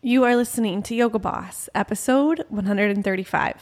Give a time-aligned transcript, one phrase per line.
[0.00, 3.56] You are listening to Yoga Boss, episode 135.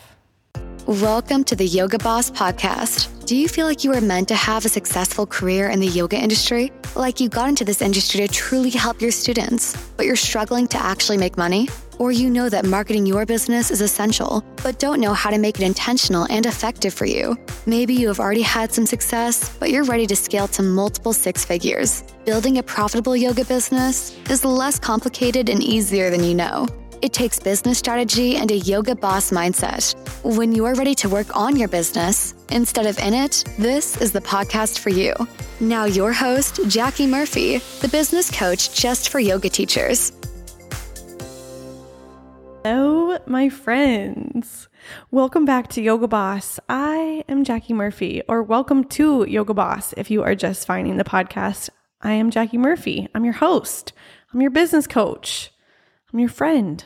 [0.87, 3.16] Welcome to the Yoga Boss podcast.
[3.27, 6.17] Do you feel like you were meant to have a successful career in the yoga
[6.17, 6.71] industry?
[6.95, 10.79] Like you got into this industry to truly help your students, but you're struggling to
[10.79, 11.69] actually make money?
[11.99, 15.59] Or you know that marketing your business is essential, but don't know how to make
[15.59, 17.37] it intentional and effective for you.
[17.67, 21.45] Maybe you have already had some success, but you're ready to scale to multiple six
[21.45, 22.05] figures.
[22.27, 26.69] Building a profitable yoga business is less complicated and easier than you know.
[27.07, 29.95] It takes business strategy and a yoga boss mindset.
[30.25, 34.11] When you are ready to work on your business instead of in it, this is
[34.11, 35.15] the podcast for you.
[35.61, 40.11] Now, your host, Jackie Murphy, the business coach just for yoga teachers.
[42.65, 44.67] Hello, my friends.
[45.13, 46.59] Welcome back to Yoga Boss.
[46.69, 51.05] I am Jackie Murphy, or welcome to Yoga Boss if you are just finding the
[51.05, 51.71] podcast.
[52.03, 53.07] I am Jackie Murphy.
[53.15, 53.93] I'm your host,
[54.35, 55.53] I'm your business coach,
[56.13, 56.85] I'm your friend.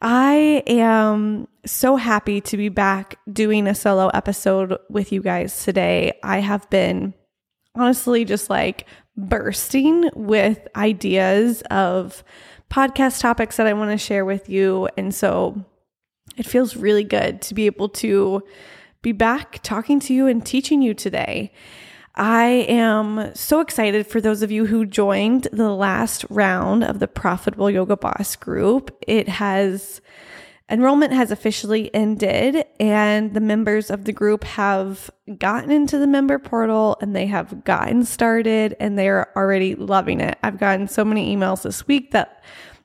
[0.00, 6.18] I am so happy to be back doing a solo episode with you guys today.
[6.22, 7.14] I have been
[7.74, 12.22] honestly just like bursting with ideas of
[12.70, 14.88] podcast topics that I want to share with you.
[14.96, 15.64] And so
[16.36, 18.42] it feels really good to be able to
[19.02, 21.52] be back talking to you and teaching you today.
[22.18, 27.06] I am so excited for those of you who joined the last round of the
[27.06, 28.90] Profitable Yoga Boss group.
[29.06, 30.00] It has
[30.68, 36.40] enrollment has officially ended and the members of the group have gotten into the member
[36.40, 40.36] portal and they have gotten started and they're already loving it.
[40.42, 42.42] I've gotten so many emails this week that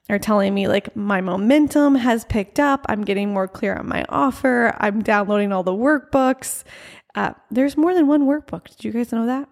[0.10, 2.86] are telling me like my momentum has picked up.
[2.88, 4.76] I'm getting more clear on my offer.
[4.78, 6.64] I'm downloading all the workbooks
[7.16, 8.70] uh, there's more than one workbook.
[8.70, 9.48] Did you guys know that?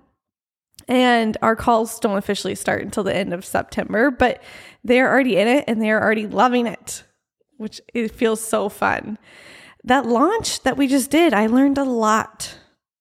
[0.88, 4.42] And our calls don't officially start until the end of September, but
[4.84, 7.04] they're already in it and they're already loving it,
[7.58, 9.18] which it feels so fun.
[9.84, 12.56] That launch that we just did, I learned a lot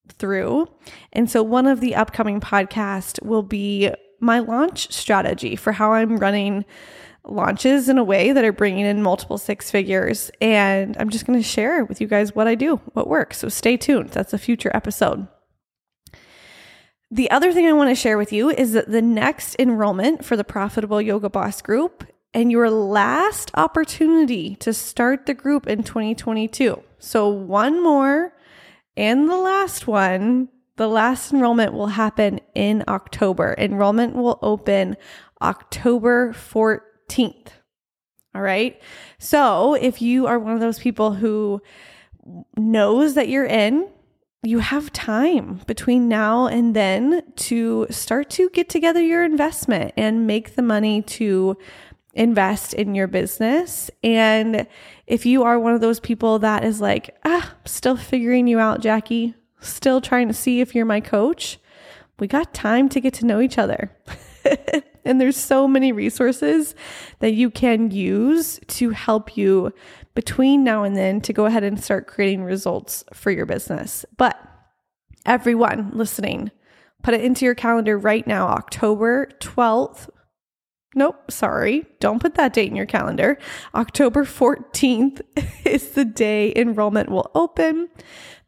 [0.09, 0.69] through.
[1.12, 6.19] And so one of the upcoming podcasts will be my launch strategy for how I'm
[6.19, 6.65] running
[7.25, 10.31] launches in a way that are bringing in multiple six figures.
[10.41, 13.38] And I'm just going to share with you guys what I do, what works.
[13.38, 14.10] So stay tuned.
[14.10, 15.28] That's a future episode.
[17.10, 20.36] The other thing I want to share with you is that the next enrollment for
[20.36, 26.81] the Profitable Yoga Boss group and your last opportunity to start the group in 2022.
[27.00, 28.32] So, one more
[28.97, 33.54] and the last one, the last enrollment will happen in October.
[33.58, 34.97] Enrollment will open
[35.42, 36.81] October 14th.
[37.10, 37.48] 13th.
[38.34, 38.81] All right.
[39.19, 41.60] So if you are one of those people who
[42.56, 43.88] knows that you're in,
[44.43, 50.26] you have time between now and then to start to get together your investment and
[50.26, 51.59] make the money to
[52.15, 53.91] invest in your business.
[54.03, 54.66] And
[55.06, 58.81] if you are one of those people that is like, ah, still figuring you out,
[58.81, 61.59] Jackie, still trying to see if you're my coach,
[62.19, 63.91] we got time to get to know each other.
[65.05, 66.75] And there's so many resources
[67.21, 69.72] that you can use to help you
[70.15, 74.05] between now and then to go ahead and start creating results for your business.
[74.16, 74.38] But
[75.25, 76.50] everyone listening,
[77.03, 80.09] put it into your calendar right now, October 12th.
[80.94, 81.87] Nope, sorry.
[82.00, 83.38] Don't put that date in your calendar.
[83.75, 85.21] October 14th
[85.65, 87.88] is the day enrollment will open.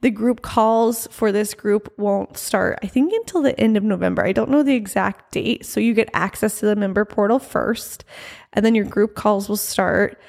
[0.02, 4.24] The group calls for this group won't start, I think, until the end of November.
[4.24, 5.64] I don't know the exact date.
[5.64, 8.04] So you get access to the member portal first,
[8.52, 10.20] and then your group calls will start.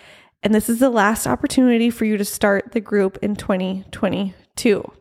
[0.44, 4.91] And this is the last opportunity for you to start the group in 2022.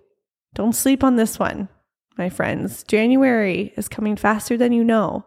[0.54, 1.68] Don't sleep on this one,
[2.16, 2.82] my friends.
[2.84, 5.26] January is coming faster than you know.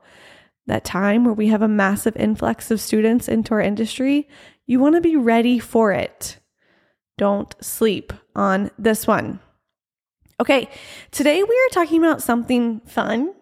[0.66, 4.28] That time where we have a massive influx of students into our industry,
[4.66, 6.40] you want to be ready for it.
[7.18, 9.40] Don't sleep on this one.
[10.40, 10.70] Okay,
[11.12, 13.34] today we are talking about something fun.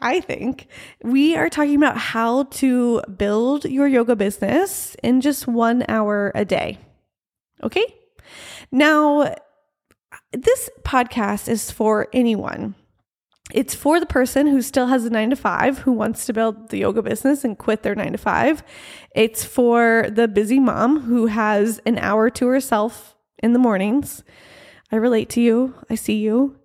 [0.00, 0.68] I think
[1.02, 6.44] we are talking about how to build your yoga business in just one hour a
[6.44, 6.78] day.
[7.64, 7.94] Okay.
[8.70, 9.34] Now,
[10.32, 12.76] this podcast is for anyone.
[13.52, 16.68] It's for the person who still has a nine to five, who wants to build
[16.70, 18.62] the yoga business and quit their nine to five.
[19.14, 24.22] It's for the busy mom who has an hour to herself in the mornings.
[24.90, 25.74] I relate to you.
[25.90, 26.56] I see you.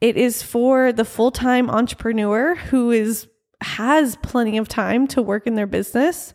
[0.00, 3.28] It is for the full-time entrepreneur who is
[3.62, 6.34] has plenty of time to work in their business,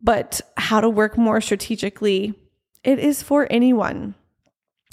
[0.00, 2.34] but how to work more strategically.
[2.82, 4.14] It is for anyone.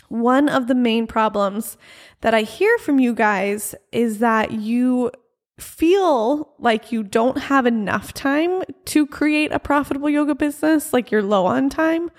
[0.10, 1.78] One of the main problems
[2.22, 5.12] that I hear from you guys is that you
[5.60, 11.24] feel like you don't have enough time to create a profitable yoga business, like you're
[11.24, 12.12] low on time,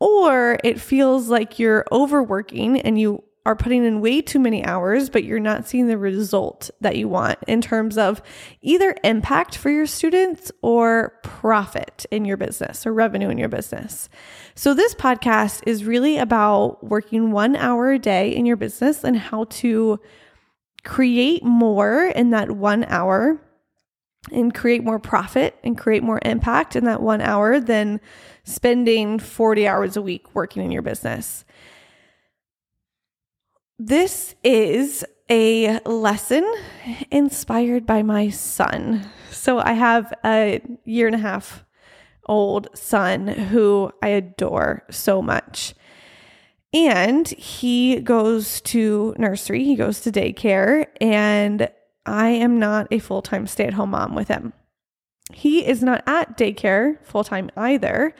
[0.00, 5.08] or it feels like you're overworking and you are putting in way too many hours,
[5.08, 8.20] but you're not seeing the result that you want in terms of
[8.60, 14.08] either impact for your students or profit in your business or revenue in your business.
[14.54, 19.16] So, this podcast is really about working one hour a day in your business and
[19.16, 19.98] how to
[20.84, 23.40] create more in that one hour
[24.30, 28.00] and create more profit and create more impact in that one hour than
[28.44, 31.44] spending 40 hours a week working in your business.
[33.78, 36.44] This is a lesson
[37.10, 39.08] inspired by my son.
[39.30, 41.64] So I have a year and a half
[42.26, 45.74] old son who I adore so much.
[46.72, 51.68] And he goes to nursery, he goes to daycare, and
[52.10, 54.52] I am not a full time stay at home mom with him.
[55.32, 58.14] He is not at daycare full time either.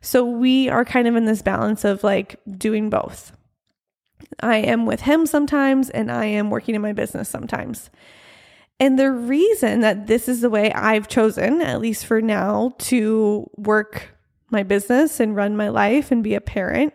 [0.00, 3.32] So we are kind of in this balance of like doing both.
[4.40, 7.90] I am with him sometimes and I am working in my business sometimes.
[8.78, 13.48] And the reason that this is the way I've chosen, at least for now, to
[13.56, 14.10] work
[14.50, 16.92] my business and run my life and be a parent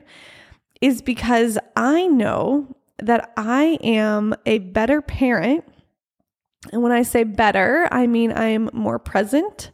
[0.79, 5.63] is because I know that I am a better parent.
[6.71, 9.71] And when I say better, I mean I'm more present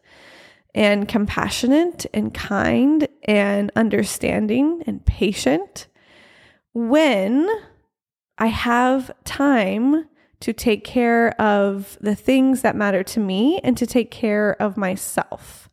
[0.73, 5.87] and compassionate and kind and understanding and patient
[6.73, 7.49] when
[8.37, 10.07] I have time
[10.39, 14.77] to take care of the things that matter to me and to take care of
[14.77, 15.66] myself.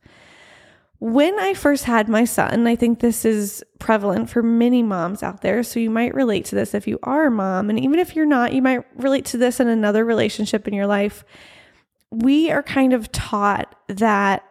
[0.99, 5.41] When I first had my son, I think this is prevalent for many moms out
[5.41, 5.61] there.
[5.61, 7.69] So you might relate to this if you are a mom.
[7.69, 10.87] And even if you're not, you might relate to this in another relationship in your
[10.87, 11.25] life.
[12.11, 14.43] We are kind of taught that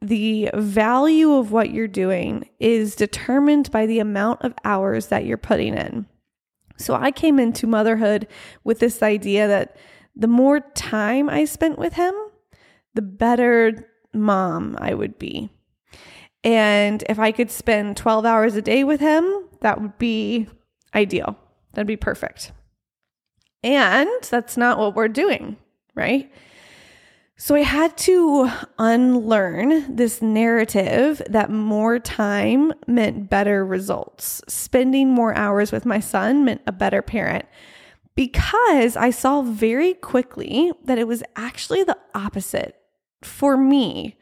[0.00, 5.36] the value of what you're doing is determined by the amount of hours that you're
[5.36, 6.06] putting in.
[6.76, 8.28] So I came into motherhood
[8.64, 9.76] with this idea that
[10.14, 12.14] the more time I spent with him,
[12.94, 15.50] the better mom I would be.
[16.48, 20.46] And if I could spend 12 hours a day with him, that would be
[20.94, 21.36] ideal.
[21.74, 22.52] That'd be perfect.
[23.62, 25.58] And that's not what we're doing,
[25.94, 26.32] right?
[27.36, 34.40] So I had to unlearn this narrative that more time meant better results.
[34.48, 37.44] Spending more hours with my son meant a better parent
[38.14, 42.80] because I saw very quickly that it was actually the opposite
[43.22, 44.16] for me.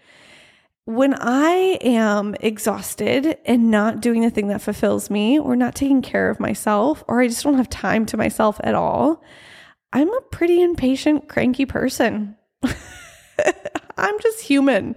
[0.87, 6.01] When I am exhausted and not doing the thing that fulfills me, or not taking
[6.01, 9.21] care of myself, or I just don't have time to myself at all,
[9.93, 12.37] I'm a pretty impatient, cranky person.
[13.99, 14.97] I'm just human.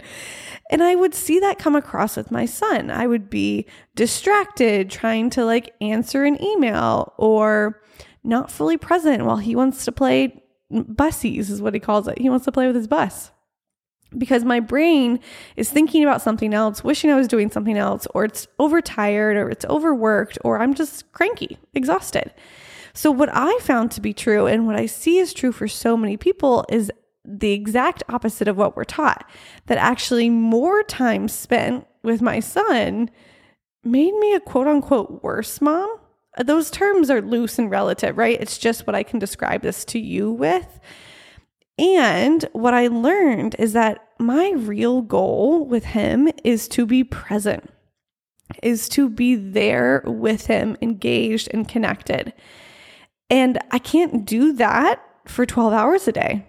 [0.70, 2.92] And I would see that come across with my son.
[2.92, 3.66] I would be
[3.96, 7.82] distracted trying to like answer an email or
[8.22, 10.40] not fully present while he wants to play
[10.70, 12.20] bussies, is what he calls it.
[12.20, 13.32] He wants to play with his bus
[14.16, 15.20] because my brain
[15.56, 19.50] is thinking about something else, wishing I was doing something else, or it's overtired, or
[19.50, 22.32] it's overworked, or I'm just cranky, exhausted.
[22.92, 25.96] So, what I found to be true and what I see is true for so
[25.96, 26.90] many people is
[27.24, 29.28] the exact opposite of what we're taught.
[29.66, 33.10] That actually more time spent with my son
[33.84, 35.96] made me a quote unquote worse mom.
[36.38, 38.40] Those terms are loose and relative, right?
[38.40, 40.80] It's just what I can describe this to you with.
[41.80, 47.72] And what I learned is that my real goal with him is to be present,
[48.62, 52.34] is to be there with him, engaged and connected.
[53.30, 56.46] And I can't do that for 12 hours a day.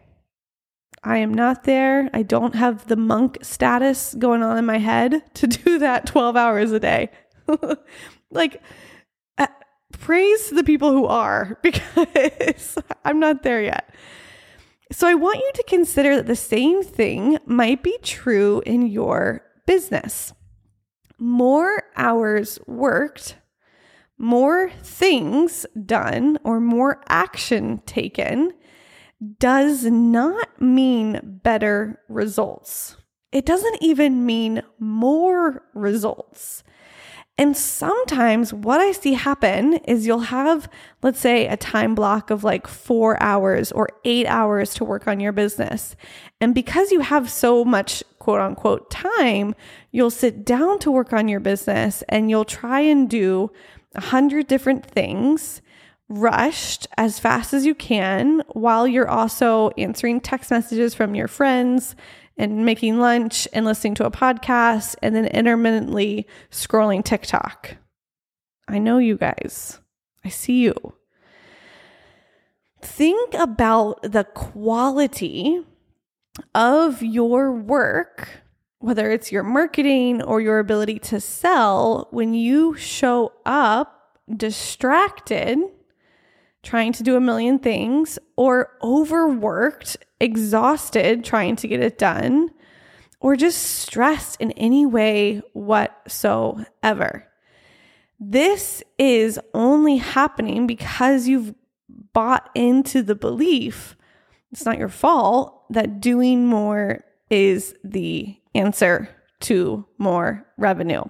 [1.02, 2.10] I am not there.
[2.14, 6.36] I don't have the monk status going on in my head to do that 12
[6.36, 7.10] hours a day.
[8.32, 8.62] like,
[9.38, 9.48] uh,
[9.98, 13.96] praise the people who are because I'm not there yet.
[14.92, 19.42] So, I want you to consider that the same thing might be true in your
[19.66, 20.34] business.
[21.18, 23.38] More hours worked,
[24.18, 28.52] more things done, or more action taken
[29.40, 32.98] does not mean better results.
[33.32, 36.64] It doesn't even mean more results.
[37.42, 40.70] And sometimes what I see happen is you'll have,
[41.02, 45.20] let's say, a time block of like four hours or eight hours to work on
[45.20, 45.96] your business.
[46.40, 49.56] And because you have so much quote unquote time,
[49.92, 53.50] you'll sit down to work on your business and you'll try and do
[53.96, 55.64] a hundred different things
[56.10, 61.96] rushed as fast as you can while you're also answering text messages from your friends
[62.42, 67.78] and making lunch and listening to a podcast and then intermittently scrolling TikTok.
[68.68, 69.80] I know you guys.
[70.26, 70.96] I see you.
[72.82, 75.64] Think about the quality
[76.56, 78.42] of your work,
[78.80, 85.60] whether it's your marketing or your ability to sell, when you show up distracted,
[86.64, 92.50] trying to do a million things, or overworked, exhausted, trying to get it done,
[93.20, 97.28] or just stressed in any way whatsoever.
[98.20, 101.54] This is only happening because you've
[102.14, 103.96] bought into the belief
[104.52, 109.10] it's not your fault that doing more is the answer
[109.42, 111.04] to more revenue.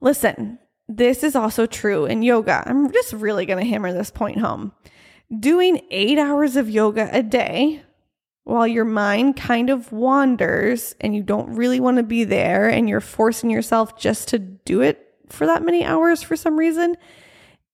[0.00, 0.58] Listen,
[0.88, 2.62] this is also true in yoga.
[2.66, 4.72] I'm just really going to hammer this point home.
[5.38, 7.82] Doing eight hours of yoga a day
[8.44, 12.88] while your mind kind of wanders and you don't really want to be there and
[12.88, 16.96] you're forcing yourself just to do it for that many hours for some reason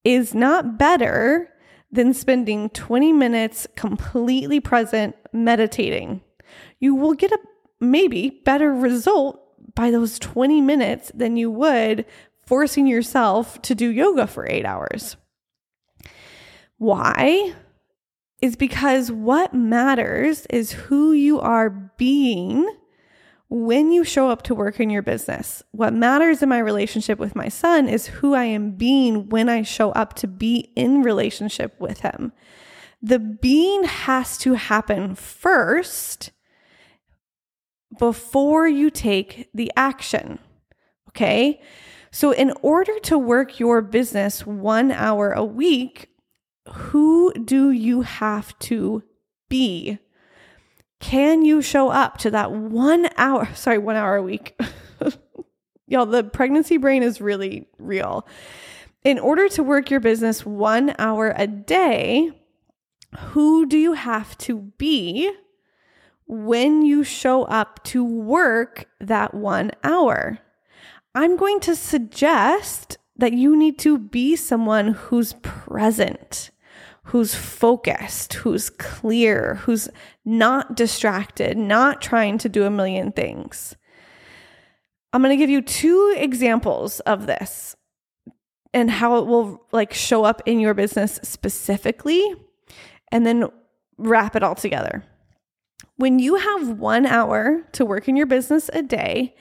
[0.04, 1.48] is not better
[1.90, 6.20] than spending 20 minutes completely present meditating.
[6.78, 7.38] You will get a
[7.80, 9.42] maybe better result
[9.74, 12.04] by those 20 minutes than you would
[12.46, 15.16] forcing yourself to do yoga for eight hours.
[16.78, 17.54] Why?
[18.40, 22.68] Is because what matters is who you are being
[23.48, 25.62] when you show up to work in your business.
[25.72, 29.62] What matters in my relationship with my son is who I am being when I
[29.62, 32.32] show up to be in relationship with him.
[33.00, 36.30] The being has to happen first
[37.98, 40.38] before you take the action.
[41.08, 41.60] Okay.
[42.10, 46.08] So, in order to work your business one hour a week,
[46.72, 49.02] who do you have to
[49.48, 49.98] be?
[51.00, 53.48] Can you show up to that one hour?
[53.54, 54.58] Sorry, one hour a week.
[55.86, 58.26] Y'all, the pregnancy brain is really real.
[59.04, 62.32] In order to work your business one hour a day,
[63.16, 65.32] who do you have to be
[66.26, 70.38] when you show up to work that one hour?
[71.14, 76.50] I'm going to suggest that you need to be someone who's present
[77.08, 79.88] who's focused, who's clear, who's
[80.26, 83.74] not distracted, not trying to do a million things.
[85.14, 87.74] I'm going to give you two examples of this
[88.74, 92.22] and how it will like show up in your business specifically
[93.10, 93.46] and then
[93.96, 95.02] wrap it all together.
[95.96, 99.34] When you have 1 hour to work in your business a day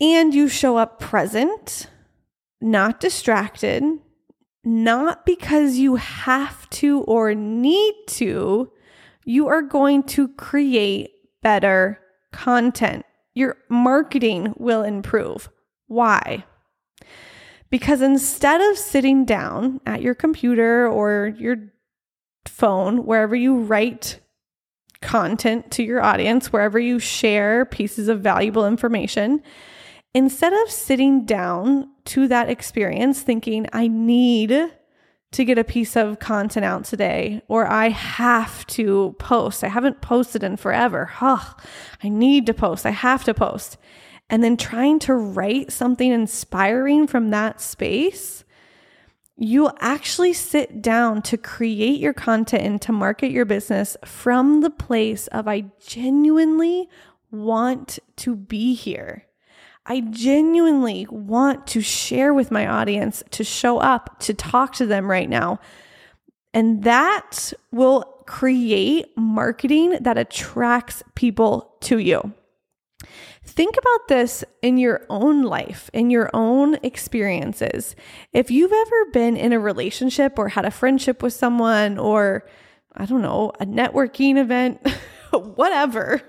[0.00, 1.86] and you show up present,
[2.60, 3.84] not distracted,
[4.66, 8.70] not because you have to or need to,
[9.24, 12.00] you are going to create better
[12.32, 13.06] content.
[13.32, 15.48] Your marketing will improve.
[15.86, 16.44] Why?
[17.70, 21.56] Because instead of sitting down at your computer or your
[22.44, 24.18] phone, wherever you write
[25.00, 29.42] content to your audience, wherever you share pieces of valuable information,
[30.12, 34.72] instead of sitting down to that experience thinking, I need
[35.32, 39.62] to get a piece of content out today, or I have to post.
[39.64, 41.06] I haven't posted in forever.
[41.06, 41.54] Huh,
[42.02, 42.86] I need to post.
[42.86, 43.76] I have to post.
[44.30, 48.44] And then trying to write something inspiring from that space,
[49.36, 54.70] you'll actually sit down to create your content and to market your business from the
[54.70, 56.88] place of I genuinely
[57.30, 59.26] want to be here.
[59.88, 65.08] I genuinely want to share with my audience, to show up, to talk to them
[65.08, 65.60] right now.
[66.52, 72.32] And that will create marketing that attracts people to you.
[73.44, 77.94] Think about this in your own life, in your own experiences.
[78.32, 82.48] If you've ever been in a relationship or had a friendship with someone, or
[82.96, 84.84] I don't know, a networking event,
[85.30, 86.22] whatever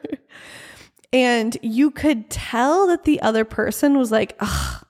[1.14, 4.86] and you could tell that the other person was like, ugh,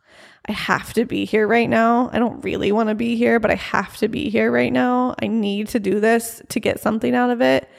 [0.48, 2.10] I have to be here right now.
[2.14, 5.16] I don't really want to be here, but I have to be here right now.
[5.22, 7.70] I need to do this to get something out of it.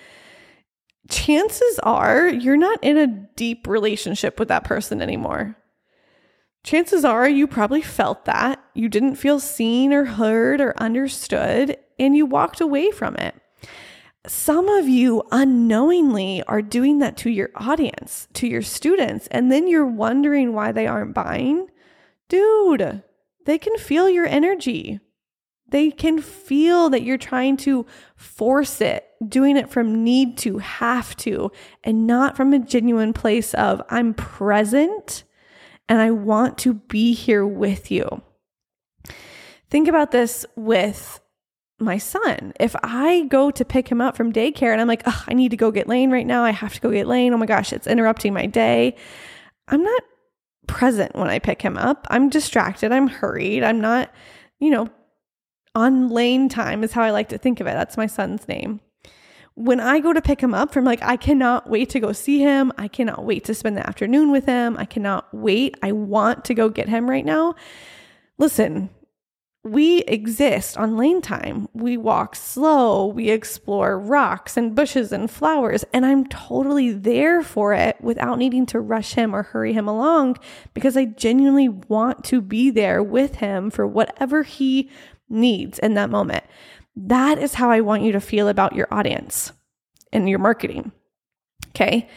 [1.09, 5.57] Chances are you're not in a deep relationship with that person anymore.
[6.63, 8.63] Chances are you probably felt that.
[8.75, 13.35] You didn't feel seen or heard or understood, and you walked away from it
[14.27, 19.69] some of you unknowingly are doing that to your audience, to your students, and then
[19.69, 21.69] you're wondering why they aren't buying.
[22.29, 23.03] Dude,
[23.47, 25.01] they can feel your energy.
[25.71, 31.15] They can feel that you're trying to force it, doing it from need to, have
[31.19, 31.53] to,
[31.85, 35.25] and not from a genuine place of, I'm present
[35.89, 38.23] and I want to be here with you.
[39.71, 41.21] Think about this with
[41.79, 42.53] my son.
[42.59, 45.57] If I go to pick him up from daycare and I'm like, I need to
[45.57, 47.33] go get Lane right now, I have to go get Lane.
[47.33, 48.97] Oh my gosh, it's interrupting my day.
[49.69, 50.03] I'm not
[50.67, 52.07] present when I pick him up.
[52.11, 52.93] I'm distracted.
[52.93, 53.63] I'm hurried.
[53.63, 54.13] I'm not,
[54.59, 54.89] you know,
[55.75, 57.73] on lane time is how I like to think of it.
[57.73, 58.81] That's my son's name.
[59.55, 62.39] When I go to pick him up from like, I cannot wait to go see
[62.39, 62.73] him.
[62.79, 64.77] I cannot wait to spend the afternoon with him.
[64.79, 65.77] I cannot wait.
[65.83, 67.55] I want to go get him right now.
[68.39, 68.91] Listen,
[69.65, 71.69] we exist on lane time.
[71.73, 77.75] We walk slow, we explore rocks and bushes and flowers, and I'm totally there for
[77.75, 80.37] it without needing to rush him or hurry him along
[80.75, 84.91] because I genuinely want to be there with him for whatever he
[85.29, 86.45] needs in that moment.
[86.97, 89.53] That is how I want you to feel about your audience
[90.13, 90.93] and your marketing.
[91.71, 92.09] Okay.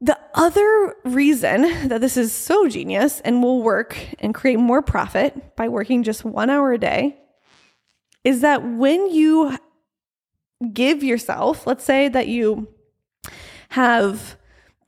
[0.00, 5.56] The other reason that this is so genius and will work and create more profit
[5.56, 7.16] by working just one hour a day
[8.24, 9.56] is that when you
[10.72, 12.68] give yourself, let's say that you
[13.70, 14.36] have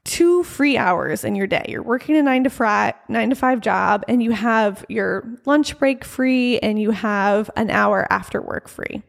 [0.05, 1.64] two free hours in your day.
[1.69, 5.79] You're working a nine to five, nine to five job, and you have your lunch
[5.79, 9.02] break free, and you have an hour after work free.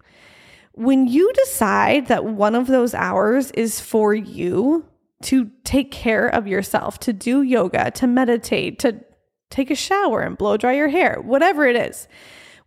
[0.74, 4.86] When you decide that one of those hours is for you,
[5.24, 9.04] to take care of yourself, to do yoga, to meditate, to
[9.50, 12.08] take a shower and blow dry your hair, whatever it is.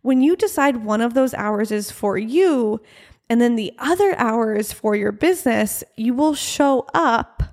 [0.01, 2.81] When you decide one of those hours is for you,
[3.29, 7.43] and then the other hour is for your business, you will show up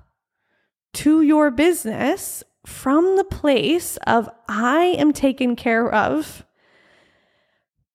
[0.93, 6.45] to your business from the place of I am taken care of.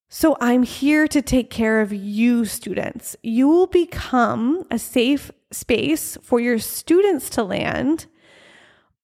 [0.09, 3.15] So I'm here to take care of you, students.
[3.23, 8.07] You will become a safe space for your students to land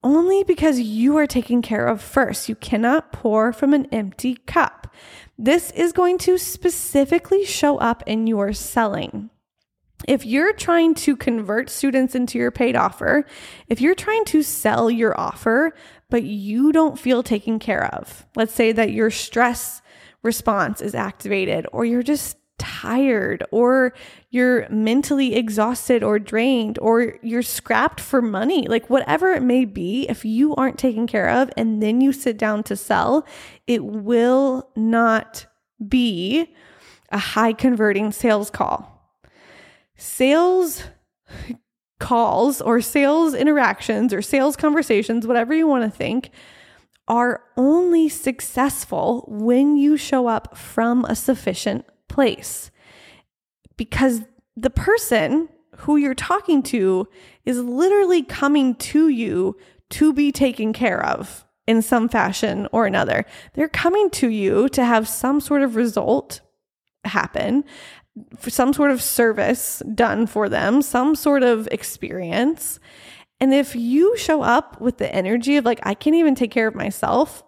[0.02, 2.48] only because you are taken care of first.
[2.48, 4.94] You cannot pour from an empty cup.
[5.38, 9.30] This is going to specifically show up in your selling.
[10.06, 13.24] If you're trying to convert students into your paid offer,
[13.68, 15.74] if you're trying to sell your offer,
[16.10, 19.80] but you don't feel taken care of, let's say that your stress
[20.22, 23.94] response is activated or you're just tired or
[24.30, 30.06] you're mentally exhausted or drained or you're scrapped for money, like whatever it may be,
[30.08, 33.26] if you aren't taken care of and then you sit down to sell,
[33.66, 35.46] it will not
[35.86, 36.54] be
[37.10, 38.90] a high converting sales call.
[39.96, 40.84] Sales
[42.00, 46.30] calls or sales interactions or sales conversations, whatever you want to think,
[47.06, 52.70] are only successful when you show up from a sufficient place
[53.76, 54.22] because
[54.56, 55.48] the person
[55.78, 57.08] who you're talking to
[57.44, 59.56] is literally coming to you
[59.90, 63.24] to be taken care of in some fashion or another.
[63.54, 66.40] They're coming to you to have some sort of result
[67.04, 67.64] happen,
[68.38, 72.78] for some sort of service done for them, some sort of experience.
[73.40, 76.68] And if you show up with the energy of like, I can't even take care
[76.68, 77.42] of myself,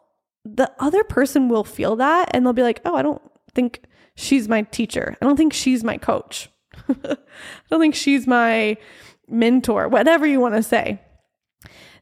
[0.44, 3.22] the other person will feel that and they'll be like, oh, I don't
[3.54, 3.82] think
[4.16, 5.16] she's my teacher.
[5.20, 6.50] I don't think she's my coach.
[6.88, 7.16] I
[7.70, 8.76] don't think she's my
[9.28, 11.00] mentor, whatever you want to say.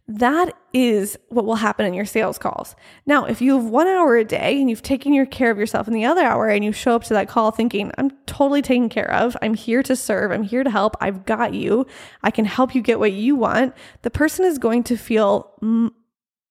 [0.07, 2.77] That is what will happen in your sales calls.
[3.07, 5.89] Now, if you have one hour a day and you've taken your care of yourself
[5.89, 8.91] in the other hour and you show up to that call thinking, I'm totally taken
[8.91, 9.35] care of.
[9.41, 10.31] I'm here to serve.
[10.31, 10.95] I'm here to help.
[11.01, 11.87] I've got you.
[12.23, 13.75] I can help you get what you want.
[14.03, 15.91] The person is going to feel mm,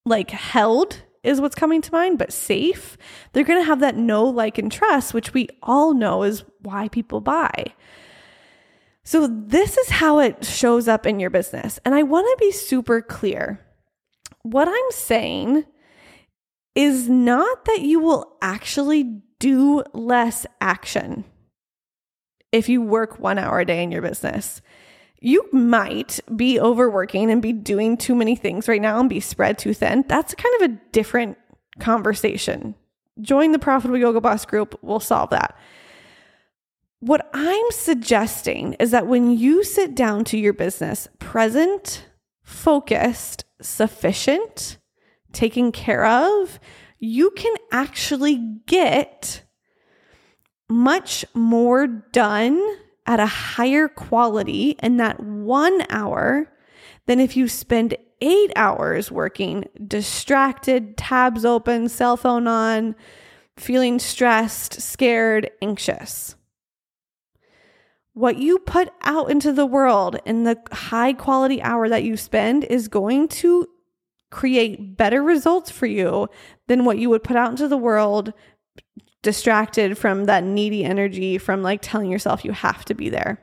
[0.04, 2.96] like held is what's coming to mind, but safe.
[3.32, 6.88] They're going to have that know, like, and trust, which we all know is why
[6.88, 7.66] people buy.
[9.02, 11.78] So, this is how it shows up in your business.
[11.84, 13.60] And I want to be super clear.
[14.42, 15.64] What I'm saying
[16.74, 21.24] is not that you will actually do less action
[22.52, 24.62] if you work one hour a day in your business
[25.24, 29.56] you might be overworking and be doing too many things right now and be spread
[29.56, 30.04] too thin.
[30.06, 31.38] That's kind of a different
[31.78, 32.74] conversation.
[33.22, 35.56] Join the Profitable Yoga Boss group, we'll solve that.
[37.00, 42.06] What I'm suggesting is that when you sit down to your business present,
[42.42, 44.76] focused, sufficient,
[45.32, 46.60] taken care of,
[46.98, 49.42] you can actually get
[50.68, 52.62] much more done
[53.06, 56.50] at a higher quality in that one hour
[57.06, 62.94] than if you spend eight hours working distracted, tabs open, cell phone on,
[63.56, 66.34] feeling stressed, scared, anxious.
[68.14, 72.64] What you put out into the world in the high quality hour that you spend
[72.64, 73.66] is going to
[74.30, 76.28] create better results for you
[76.66, 78.32] than what you would put out into the world
[79.24, 83.40] distracted from that needy energy from like telling yourself you have to be there.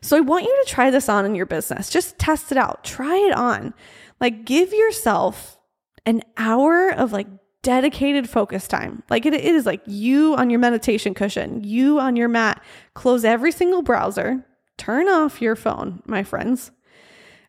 [0.00, 1.90] So I want you to try this on in your business.
[1.90, 2.84] Just test it out.
[2.84, 3.74] Try it on.
[4.20, 5.58] Like give yourself
[6.06, 7.26] an hour of like
[7.62, 9.02] dedicated focus time.
[9.10, 12.62] Like it, it is like you on your meditation cushion, you on your mat,
[12.94, 16.70] close every single browser, turn off your phone, my friends.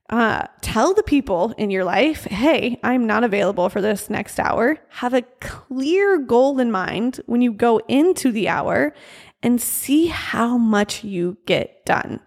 [0.09, 4.79] Uh, tell the people in your life, hey, I'm not available for this next hour.
[4.89, 8.93] Have a clear goal in mind when you go into the hour
[9.43, 12.19] and see how much you get done.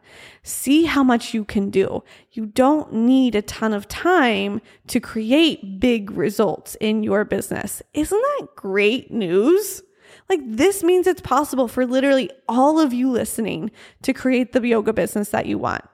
[0.44, 2.04] See how much you can do.
[2.30, 7.82] You don't need a ton of time to create big results in your business.
[7.94, 9.82] Isn't that great news?
[10.28, 14.92] Like, this means it's possible for literally all of you listening to create the yoga
[14.92, 15.84] business that you want.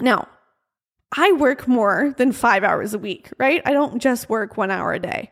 [0.00, 0.28] Now,
[1.16, 3.62] I work more than five hours a week, right?
[3.64, 5.30] I don't just work one hour a day.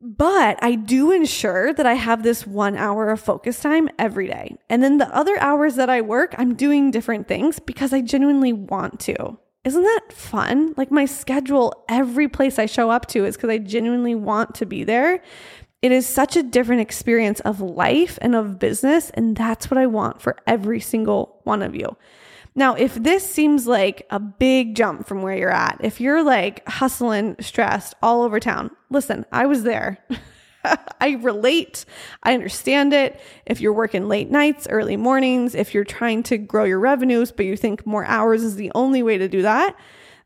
[0.00, 4.56] But I do ensure that I have this one hour of focus time every day.
[4.70, 8.52] And then the other hours that I work, I'm doing different things because I genuinely
[8.52, 9.38] want to.
[9.64, 10.72] Isn't that fun?
[10.76, 14.66] Like my schedule, every place I show up to is because I genuinely want to
[14.66, 15.20] be there.
[15.82, 19.10] It is such a different experience of life and of business.
[19.10, 21.96] And that's what I want for every single one of you.
[22.58, 26.66] Now, if this seems like a big jump from where you're at, if you're like
[26.68, 30.04] hustling, stressed all over town, listen, I was there.
[31.00, 31.84] I relate.
[32.24, 33.20] I understand it.
[33.46, 37.46] If you're working late nights, early mornings, if you're trying to grow your revenues, but
[37.46, 39.76] you think more hours is the only way to do that,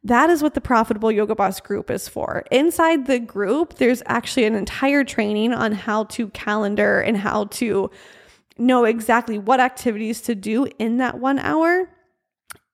[0.03, 2.45] that is what the Profitable Yoga Boss group is for.
[2.51, 7.91] Inside the group, there's actually an entire training on how to calendar and how to
[8.57, 11.91] know exactly what activities to do in that one hour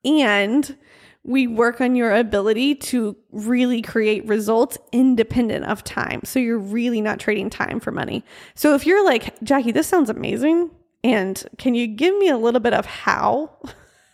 [0.08, 0.76] and
[1.24, 6.22] we work on your ability to really create results independent of time.
[6.24, 8.24] So you're really not trading time for money.
[8.54, 10.70] So if you're like, Jackie, this sounds amazing.
[11.04, 13.50] And can you give me a little bit of how?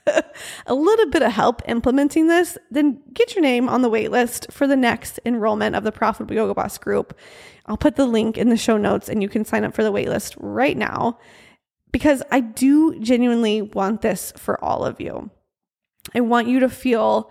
[0.66, 4.50] a little bit of help implementing this, then get your name on the wait list
[4.50, 7.16] for the next enrollment of the Profitable Yoga Boss group.
[7.66, 9.92] I'll put the link in the show notes and you can sign up for the
[9.92, 11.18] wait list right now
[11.92, 15.30] because I do genuinely want this for all of you.
[16.14, 17.30] I want you to feel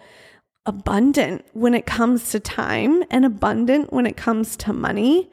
[0.66, 5.30] abundant when it comes to time and abundant when it comes to money.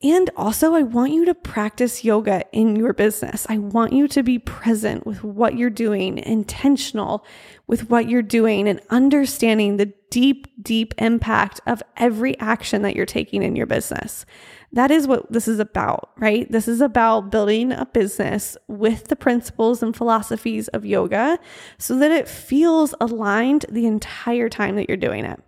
[0.00, 3.46] And also, I want you to practice yoga in your business.
[3.48, 7.24] I want you to be present with what you're doing, intentional
[7.66, 13.06] with what you're doing, and understanding the deep, deep impact of every action that you're
[13.06, 14.24] taking in your business.
[14.72, 16.50] That is what this is about, right?
[16.50, 21.38] This is about building a business with the principles and philosophies of yoga
[21.78, 25.40] so that it feels aligned the entire time that you're doing it.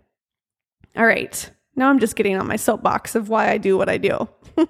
[0.97, 1.49] All right.
[1.75, 4.27] Now I'm just getting on my soapbox of why I do what I do.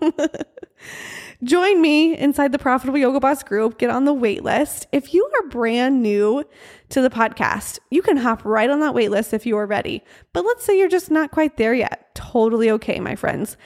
[1.44, 3.80] Join me inside the Profitable Yoga Boss group.
[3.80, 4.86] Get on the wait list.
[4.92, 6.44] If you are brand new
[6.90, 10.04] to the podcast, you can hop right on that wait list if you are ready.
[10.34, 12.14] But let's say you're just not quite there yet.
[12.14, 13.58] Totally okay, my friends.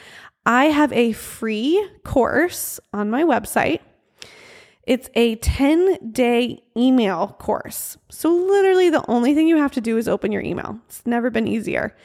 [0.46, 3.80] I have a free course on my website.
[4.86, 7.98] It's a 10 day email course.
[8.10, 10.80] So, literally, the only thing you have to do is open your email.
[10.88, 11.96] It's never been easier.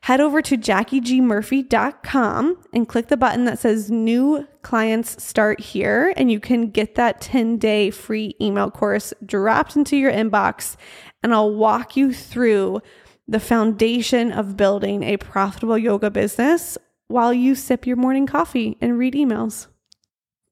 [0.00, 6.30] Head over to jackiegmurphy.com and click the button that says New Clients Start Here, and
[6.30, 10.76] you can get that 10 day free email course dropped into your inbox.
[11.22, 12.82] And I'll walk you through
[13.26, 16.76] the foundation of building a profitable yoga business
[17.08, 19.66] while you sip your morning coffee and read emails.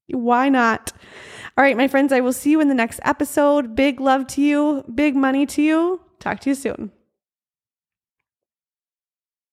[0.08, 0.92] Why not?
[1.56, 3.74] All right, my friends, I will see you in the next episode.
[3.74, 6.00] Big love to you, big money to you.
[6.18, 6.92] Talk to you soon.